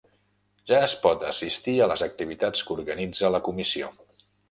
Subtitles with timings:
[0.71, 3.97] Ja es pot assistir a les activitats que organitza la comissió.